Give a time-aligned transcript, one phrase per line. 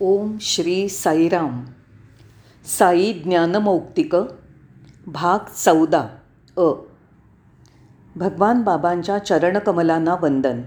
[0.00, 1.64] ओम श्री साईराम.
[2.78, 4.16] साई ज्ञानमौक्तिक
[5.06, 6.08] भाग चौदा
[6.56, 6.62] अ.
[8.16, 10.62] भगवान बाबांच्या चरणकमलांना वंदन.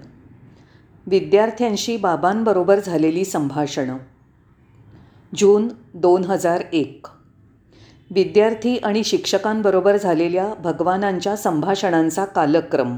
[1.08, 3.97] विद्यार्थ्यांशी बाबांबरोबर झालेली संभाषणं.
[5.35, 7.07] जून दोन हजार एक.
[8.12, 12.97] विद्यार्थी आणि शिक्षकांबरोबर झालेल्या भगवानांच्या संभाषणांचा कालक्रम.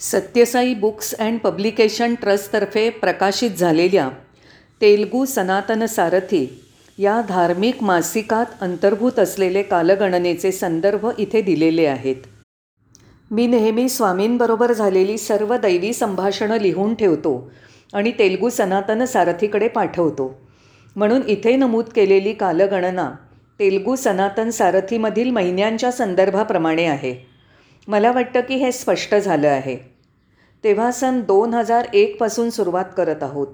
[0.00, 4.08] सत्यसाई बुक्स अँड पब्लिकेशन ट्रस्टतर्फे प्रकाशित झालेल्या
[4.80, 6.62] तेलगू सनातन सारथी
[6.98, 12.16] या धार्मिक मासिकात अंतर्भूत असलेले कालगणनेचे संदर्भ इथे दिलेले आहेत.
[13.30, 17.50] मी नेहमी स्वामींबरोबर झालेली सर्व दैवी संभाषणं लिहून ठेवतो
[17.94, 20.40] आणि तेलगू सनातन सारथीकडे पाठवतो.
[20.96, 23.10] म्हणून इथे नमूद केलेली कालगणना
[23.58, 27.26] तेलगू सनातन सारथीमधील महिन्यांच्या संदर्भाप्रमाणे आहे.
[27.88, 29.76] मला वाटतं की हे स्पष्ट झालं आहे.
[30.64, 33.46] तेव्हा सन दोन हजार एकपासून सुरुवात करत आहोत.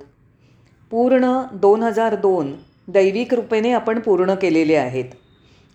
[0.91, 2.53] पूर्ण दोन हजार दोन
[2.89, 5.05] दैवी कृपेने आपण पूर्ण केलेले आहेत.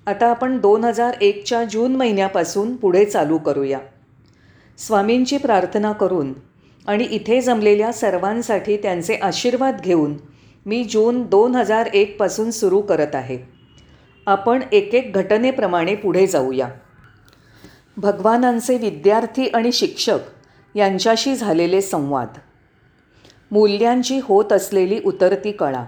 [0.08, 3.80] आता आपण दोन हजार एकच्या जून महिन्यापासून पुढे चालू करूया.
[4.78, 6.34] स्वामींची प्रार्थना करून
[6.88, 10.18] आणि इथे जमलेल्या सर्वांसाठी त्यांचे आशीर्वाद घेऊन
[10.66, 13.38] मी जून दोन हजार एकपासून सुरू करत आहे.
[14.28, 16.68] आपण एक एक घटनेप्रमाणे पुढे जाऊया.
[17.98, 20.20] भगवानांचे विद्यार्थी आणि शिक्षक
[20.76, 22.28] यांच्याशी झालेले संवाद.
[23.52, 25.86] मूल्यांची होत असलेली उतरती कळा.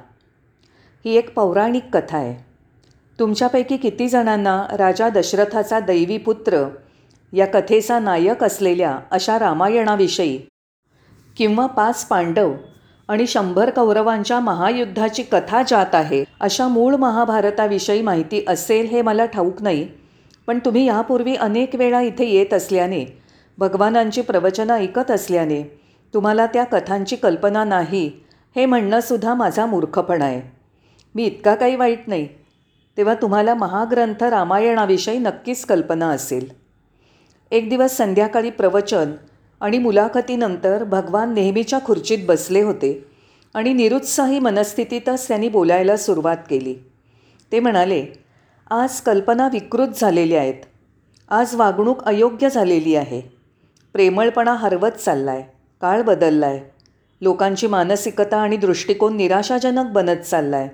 [1.06, 2.52] ही एक पौराणिक कथा आहे.
[3.20, 6.64] तुमच्यापैकी किती जणांना राजा दशरथाचा दैवी पुत्र
[7.34, 10.38] या कथेचा नायक असलेल्या अशा रामायणाविषयी
[11.38, 12.54] किंवा पाच पांडव
[13.08, 19.62] आणि शंभर कौरवांच्या महायुद्धाची कथा जात आहे अशा मूळ महाभारताविषयी माहिती असेल हे मला ठाऊक
[19.62, 19.88] नाही
[20.48, 23.06] पण तुम्ही यापूर्वी अनेक वेळा इथे येत असल्याने
[23.58, 25.81] भगवानांची प्रवचनं ऐकत असल्याने
[26.14, 28.12] तुम्हाला त्या कथांची कल्पना नाही
[28.56, 30.42] हे म्हणणंसुद्धा माझा मूर्खपणा आहे.
[31.16, 32.28] मी इतका काही वाईट नाही
[32.98, 36.48] तेव्हा तुम्हाला महाग्रंथ रामायणाविषयी नक्कीच कल्पना असेल.
[37.52, 39.12] एक दिवस संध्याकाळी प्रवचन
[39.62, 43.06] आणि मुलाखतीनंतर भगवान नेहमीच्या खुर्चीत बसले होते
[43.54, 46.76] आणि निरुत्साही मनस्थितीतच त्यांनी बोलायला सुरुवात केली.
[47.52, 48.06] ते म्हणाले
[48.70, 50.64] आज कल्पना विकृत झालेल्या आहेत.
[51.30, 53.22] आज वागणूक अयोग्य झालेली आहे.
[53.94, 56.60] प्रेमळपणा हरवत चालला आहे काळ बदलला आहे
[57.22, 60.70] लोकांची मानसिकता आणि दृष्टिकोन निराशाजनक बनत चालला आहे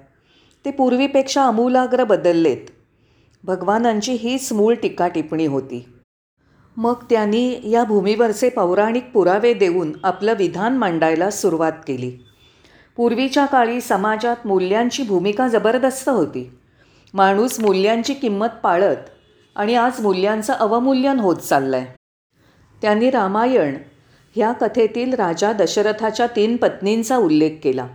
[0.66, 2.69] ते पूर्वीपेक्षा अमूलाग्र बदललेत.
[3.44, 5.84] भगवानांची हीच मूळ टीका टिप्पणी होती.
[6.78, 12.12] मग त्यांनी या भूमीवरचे पौराणिक पुरावे देऊन आपलं विधान मांडायला सुरुवात केली.
[12.97, 16.50] पूर्वीच्या काळी समाजात मूल्यांची भूमिका जबरदस्त होती.
[17.13, 19.09] माणूस मूल्यांची किंमत पाळत
[19.56, 21.96] आणि आज मूल्यांचं अवमूल्यन होत चाललं आहे
[22.81, 23.75] त्यांनी रामायण
[24.38, 27.88] ह्या कथेतील राजा दशरथाच्या तीन पत्नींचा उल्लेख केला.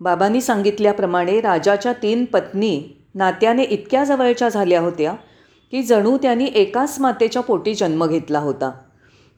[0.00, 2.82] बाबांनी सांगितल्याप्रमाणे राजाच्या तीन पत्नी
[3.14, 5.12] नात्याने इतक्या जवळच्या झाल्या होत्या
[5.70, 8.70] की जणू त्यांनी एकाच मातेच्या पोटी जन्म घेतला होता.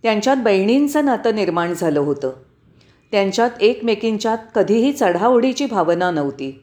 [0.03, 2.31] त्यांच्यात बहिणींचं नातं निर्माण झालं होतं.
[3.11, 6.63] त्यांच्यात एकमेकींच्यात कधीही चढाओढीची भावना नव्हती.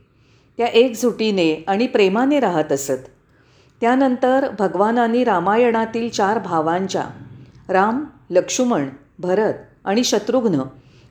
[0.57, 3.07] त्या एकजुटीने आणि प्रेमाने राहत असत.
[3.81, 7.03] त्यानंतर भगवानांनी रामायणातील चार भावांच्या
[7.69, 8.87] राम लक्ष्मण
[9.19, 9.53] भरत
[9.85, 10.61] आणि शत्रुघ्न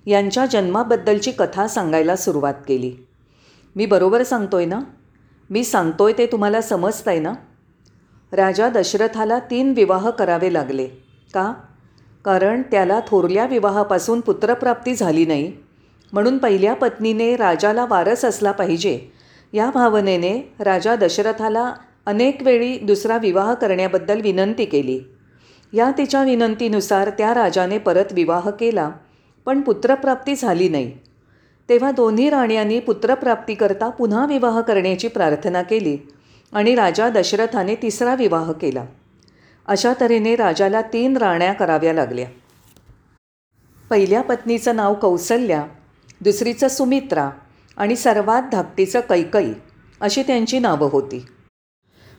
[0.06, 2.92] यांच्या जन्माबद्दलची कथा सांगायला सुरुवात केली.
[3.76, 4.80] मी बरोबर सांगतो आहे ना?
[5.50, 7.32] मी सांगतो आहे ते तुम्हाला समजत आहे ना?
[8.32, 10.86] राजा दशरथाला तीन विवाह करावे लागले.
[11.34, 11.54] का?
[12.24, 15.52] कारण त्याला थोरल्या विवाहापासून पुत्रप्राप्ती झाली नाही.
[16.12, 19.00] म्हणून पहिल्या पत्नीने राजाला वारस असला पाहिजे.
[19.52, 21.74] या भावनेने राजा दशरथाला
[22.06, 25.00] अनेक वेळी दुसरा विवाह करण्याबद्दल विनंती केली.
[25.72, 28.90] या तिच्या विनंतीनुसार त्या राजाने परत विवाह केला
[29.46, 30.92] पण पुत्रप्राप्ती झाली नाही.
[31.68, 35.98] तेव्हा दोन्ही राण्यांनी पुत्रप्राप्तीकरता पुन्हा विवाह करण्याची प्रार्थना केली
[36.52, 38.84] आणि राजा दशरथाने तिसरा विवाह केला.
[39.66, 42.26] अशा तऱ्हेने राजाला तीन राण्या कराव्या लागल्या.
[43.90, 45.64] पहिल्या पत्नीचं नाव कौसल्या
[46.20, 47.30] दुसरीचं सुमित्रा
[47.76, 49.52] आणि सर्वात धाकटीचं कैकई
[50.00, 51.26] अशी त्यांची नावं होती.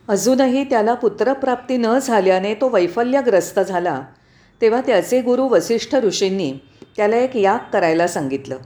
[0.07, 4.01] अजूनही त्याला पुत्रप्राप्ती न झाल्याने तो वैफल्यग्रस्त झाला.
[4.62, 6.54] तेव्हा त्याचे गुरु वसिष्ठ ऋषींनी
[6.98, 8.57] त्याला एक याग करायला सांगितलं.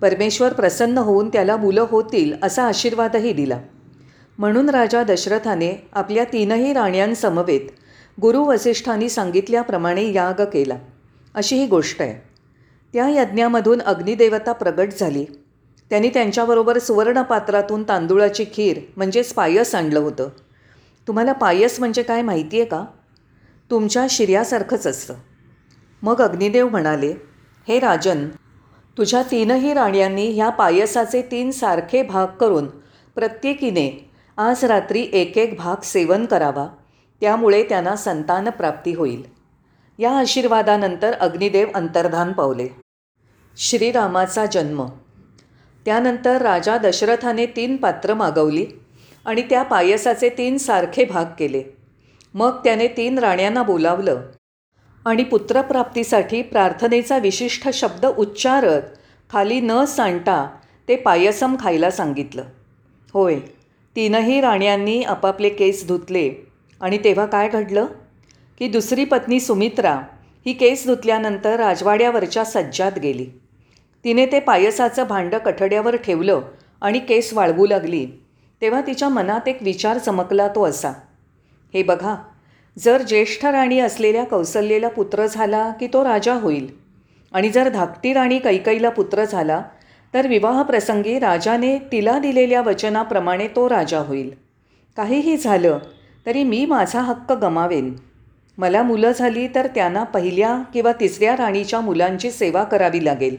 [0.00, 3.60] परमेश्वर प्रसन्न होऊन त्याला मुलं होतील असा आशीर्वादही दिला.
[4.38, 7.60] म्हणून राजा दशरथाने आपल्या तीनही राण्यांसमवेत
[8.20, 10.76] गुरु वसिष्ठांनी सांगितल्याप्रमाणे याग केला.
[11.34, 12.28] अशी ही गोष्ट आहे.
[12.92, 15.24] त्या यज्ञामधून अग्निदेवता प्रगट झाली.
[15.90, 20.28] त्यांनी त्यांच्याबरोबर सुवर्णपात्रातून तांदुळाची खीर म्हणजेच पायस आणलं होतं.
[21.08, 22.84] तुम्हाला पायस म्हणजे काय माहिती आहे का?
[23.70, 25.14] तुमच्या शिर्यासारखंच असतं.
[26.02, 27.14] मग अग्निदेव म्हणाले
[27.68, 28.28] हे राजन
[28.98, 32.66] तुझ्या तीनही राण्यांनी ह्या पायसाचे तीन सारखे भाग करून
[33.14, 36.68] प्रत्येकीने आज रात्री एक एक भाग सेवन करावा.
[37.20, 39.22] त्यामुळे त्यांना संतानप्राप्ती होईल.
[39.98, 42.68] या आशीर्वादानंतर अग्निदेव अंतर्धान पावले.
[43.56, 44.86] श्रीरामाचा जन्म.
[45.84, 48.66] त्यानंतर राजा दशरथाने तीन पात्र मागवली.
[49.24, 51.62] आणि त्या पायसाचे तीन सारखे भाग केले.
[52.34, 54.22] मग त्याने तीन राण्यांना बोलावलं
[55.06, 58.82] आणि पुत्रप्राप्तीसाठी प्रार्थनेचा विशिष्ट शब्द उच्चारत
[59.30, 60.48] खाली न सांडता
[60.88, 62.44] ते पायसम खायला सांगितलं.
[63.12, 63.38] होय
[63.96, 66.32] तीनही राण्यांनी आपापले केस धुतले
[66.80, 67.86] आणि तेव्हा काय घडलं?
[68.58, 70.00] की दुसरी पत्नी सुमित्रा
[70.46, 73.26] ही केस धुतल्यानंतर राजवाड्यावरच्या सज्जात गेली.
[74.04, 76.40] तिने ते पायसाचं भांडं कठड्यावर ठेवलं
[76.80, 78.06] आणि केस वाळवू लागली.
[78.64, 80.92] तेव्हा तिच्या मनात एक विचार चमकला तो असा.
[81.74, 82.14] हे बघा
[82.76, 86.66] जर ज्येष्ठ राणी असलेल्या कौसल्येला पुत्र झाला की तो राजा होईल.
[87.32, 89.60] आणि जर धाकटी राणी कैकईला पुत्र झाला
[90.14, 94.30] तर विवाहप्रसंगी राजाने तिला दिलेल्या वचनाप्रमाणे तो राजा होईल.
[94.96, 95.78] काहीही झालं
[96.26, 97.94] तरी मी माझा हक्क गमावेन.
[98.58, 103.36] मला मुलं झाली तर त्यांना पहिल्या किंवा तिसऱ्या राणीच्या मुलांची सेवा करावी लागेल.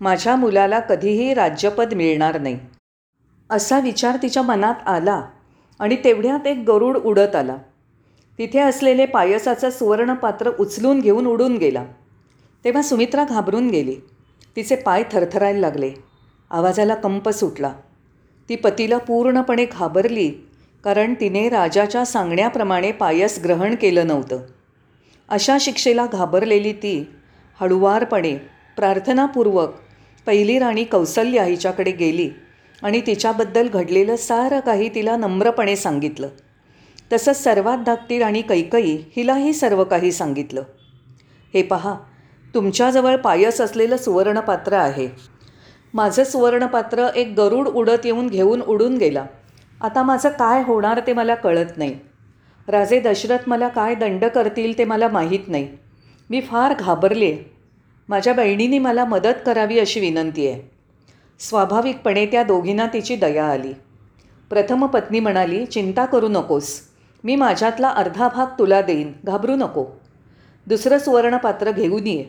[0.00, 2.58] माझ्या मुलाला कधीही राज्यपद मिळणार नाही.
[3.52, 5.22] असा विचार तिच्या मनात आला
[5.78, 7.56] आणि तेवढ्यात एक गरुड उडत आला.
[8.38, 11.84] तिथे असलेले पायसाचं सुवर्णपात्र उचलून घेऊन उडून गेला.
[12.64, 13.96] तेव्हा सुमित्रा घाबरून गेली.
[14.56, 15.90] तिचे पाय थरथरायला लागले.
[16.50, 17.72] आवाजाला कंप सुटला.
[18.48, 20.30] ती पतीला पूर्णपणे घाबरली
[20.84, 24.40] कारण तिने राजाच्या सांगण्याप्रमाणे पायस ग्रहण केलं नव्हतं.
[25.28, 27.08] अशा शिक्षेला घाबरलेली ती
[27.60, 28.36] हळुवारपणे
[28.76, 29.70] प्रार्थनापूर्वक
[30.26, 32.30] पहिली राणी कौसल्या हिच्याकडे गेली.
[32.82, 36.28] आणि तिच्याबद्दल घडलेलं सारं काही तिला नम्रपणे सांगितलं.
[37.12, 40.62] तसंच सर्वात धाकटी राणी कैकई हिलाही सर्व काही सांगितलं.
[41.54, 41.94] हे पहा
[42.54, 45.08] तुमच्याजवळ पायस असलेलं सुवर्णपात्र आहे.
[45.94, 49.26] माझं सुवर्णपात्र एक गरुड उडत येऊन घेऊन उडून गेला.
[49.80, 51.98] आता माझं काय होणार ते मला कळत नाही.
[52.68, 55.68] राजे दशरथ मला काय दंड करतील ते मला माहीत नाही.
[56.30, 57.38] मी फार घाबरले.
[58.08, 60.71] माझ्या बहिणीने मला मदत करावी अशी विनंती आहे.
[61.48, 63.72] स्वाभाविकपणे त्या दोघींना तिची दया आली.
[64.50, 66.80] प्रथम पत्नी म्हणाली चिंता करू नकोस.
[67.24, 69.12] मी माझ्यातला अर्धा भाग तुला देईन.
[69.24, 69.84] घाबरू नको.
[70.66, 72.24] दुसरं सुवर्णपात्र घेऊन ये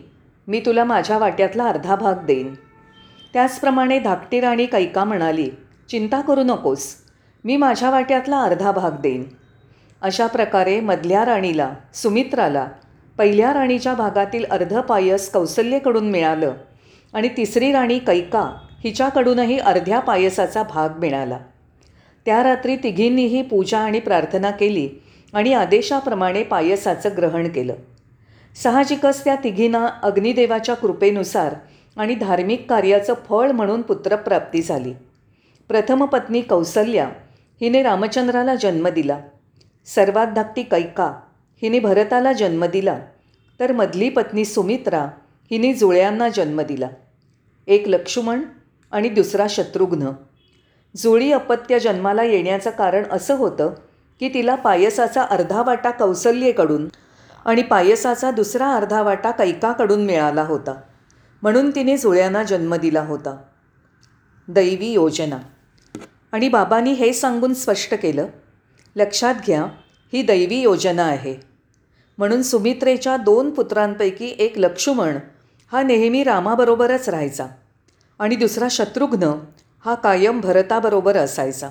[0.48, 2.54] मी तुला माझ्या वाट्यातला अर्धा भाग देईन.
[3.34, 5.50] त्याचप्रमाणे धाकटी राणी कैका म्हणाली
[5.90, 6.96] चिंता करू नकोस.
[7.44, 9.24] मी माझ्या वाट्यातला अर्धा भाग देईन.
[10.02, 12.68] अशा प्रकारे मधल्या राणीला सुमित्राला
[13.18, 16.54] पहिल्या राणीच्या भागातील अर्ध पायस कौसल्येकडून मिळालं
[17.14, 18.50] आणि तिसरी राणी कैका
[18.84, 21.38] हिच्याकडूनही अर्ध्या पायसाचा भाग मिळाला.
[22.26, 24.90] त्या रात्री तिघींनीही पूजा आणि प्रार्थना केली
[25.34, 27.74] आणि आदेशाप्रमाणे पायसाचं ग्रहण केलं.
[28.64, 31.56] साहजिकच त्या तिघींना अग्निदेवाच्या कृपेनुसार
[31.98, 34.94] आणि धार्मिक कार्याचं फळ म्हणून पुत्रप्राप्ती झाली.
[35.68, 37.10] प्रथम पत्नी कौसल्या
[37.62, 39.20] हिने रामचंद्राला जन्म दिला.
[39.86, 41.20] सर्वात धाकटी कैका
[41.62, 43.00] हिने भरताला जन्म दिला.
[43.60, 45.08] तर मधली पत्नी सुमित्रा
[45.52, 46.88] हिने जुळ्यांना जन्म दिला.
[47.68, 48.42] एक लक्ष्मण
[48.94, 50.10] आणि दुसरा शत्रुघ्न.
[50.98, 53.74] जुळी अपत्य जन्माला येण्याचं कारण असं होतं
[54.20, 56.90] की तिला पायसाचा अर्धा वाटा कौसल्येकडून
[57.46, 60.82] आणि पायसाचा दुसरा अर्धा वाटा कैकाकडून मिळाला होता.
[61.42, 63.38] म्हणून तिने जुळ्यांना जन्म दिला होता.
[64.48, 65.38] दैवी योजना.
[66.32, 68.28] आणि बाबांनी हे सांगून स्पष्ट केलं
[68.96, 69.64] लक्षात घ्या
[70.14, 71.36] ही दैवी योजना आहे.
[72.18, 75.18] म्हणून सुमित्रेच्या दोन पुत्रांपैकी एक लक्ष्मण
[75.72, 77.46] हा नेहमी रामाबरोबरच राहायचा.
[78.20, 79.32] आणि दुसरा शत्रुघ्न
[79.86, 81.70] हा कायम भरताबरोबर असायचा.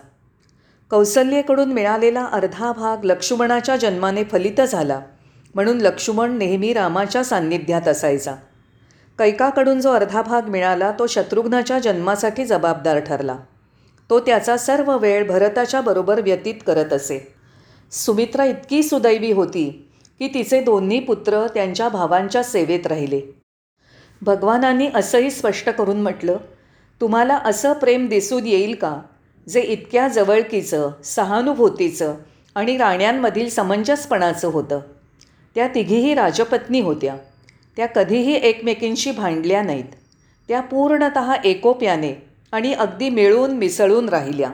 [0.90, 5.00] कौसल्येकडून मिळालेला अर्धा भाग लक्ष्मणाच्या जन्माने फलित झाला
[5.54, 8.34] म्हणून लक्ष्मण नेहमी रामाच्या सान्निध्यात असायचा.
[9.18, 13.36] कैकाकडून जो अर्धा भाग मिळाला तो शत्रुघ्नाच्या जन्मासाठी जबाबदार ठरला.
[14.10, 17.34] तो त्याचा सर्व वेळ भरताच्या बरोबर व्यतीत करत असे.
[17.92, 19.68] सुमित्रा इतकी सुदैवी होती
[20.18, 23.20] की तिचे दोन्ही पुत्र त्यांच्या भावांच्या सेवेत राहिले.
[24.22, 26.36] भगवानांनी असंही स्पष्ट करून म्हटलं
[27.00, 29.00] तुम्हाला असं प्रेम दिसून येईल का
[29.48, 32.14] जे इतक्या जवळकीचं सहानुभूतीचं
[32.54, 34.80] आणि राण्यांमधील समंजसपणाचं होतं
[35.54, 37.16] त्या तिघीही राजपत्नी होत्या.
[37.76, 39.84] त्या कधीही एकमेकींशी भांडल्या नाहीत.
[40.48, 44.50] त्या पूर्णत एकोप्याने आणि अगदी मिळून मिसळून राहिल्या.